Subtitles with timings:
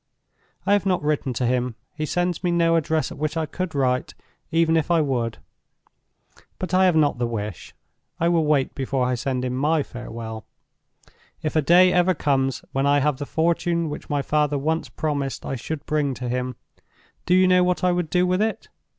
[0.65, 1.75] "I have not written to him.
[1.93, 4.15] He sends me no address at which I could write,
[4.49, 5.37] even if I would.
[6.57, 7.75] But I have not the wish.
[8.19, 10.47] I will wait before I send him my farewell.
[11.43, 15.45] If a day ever comes when I have the fortune which my father once promised
[15.45, 16.55] I should bring to him,
[17.27, 18.69] do you know what I would do with it?